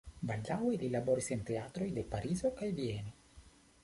Baldaŭe 0.29 0.77
li 0.83 0.87
laboris 0.95 1.29
en 1.35 1.43
teatroj 1.49 1.89
de 1.97 2.05
Parizo 2.15 2.51
kaj 2.63 2.71
Vieno. 2.81 3.13